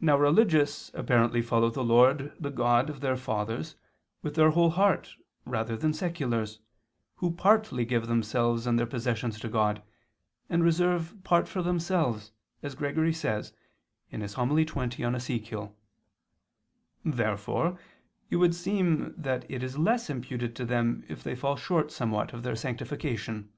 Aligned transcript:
Now 0.00 0.16
religious 0.16 0.92
apparently 0.94 1.42
follow 1.42 1.68
the 1.68 1.82
Lord 1.82 2.32
the 2.38 2.52
God 2.52 2.88
of 2.88 3.00
their 3.00 3.16
fathers 3.16 3.74
with 4.22 4.36
their 4.36 4.50
whole 4.50 4.70
heart 4.70 5.16
rather 5.44 5.76
than 5.76 5.92
seculars, 5.92 6.60
who 7.16 7.32
partly 7.32 7.84
give 7.84 8.06
themselves 8.06 8.64
and 8.64 8.78
their 8.78 8.86
possessions 8.86 9.40
to 9.40 9.48
God 9.48 9.82
and 10.48 10.62
reserve 10.62 11.16
part 11.24 11.48
for 11.48 11.62
themselves, 11.62 12.30
as 12.62 12.76
Gregory 12.76 13.12
says 13.12 13.52
(Hom. 14.12 14.20
xx 14.20 14.98
in 15.00 15.12
Ezech.). 15.12 15.72
Therefore 17.04 17.76
it 18.30 18.36
would 18.36 18.54
seem 18.54 19.14
that 19.20 19.50
it 19.50 19.64
is 19.64 19.76
less 19.76 20.08
imputed 20.08 20.54
to 20.54 20.64
them 20.64 21.02
if 21.08 21.24
they 21.24 21.34
fall 21.34 21.56
short 21.56 21.90
somewhat 21.90 22.32
of 22.32 22.44
their 22.44 22.54
sanctification. 22.54 23.50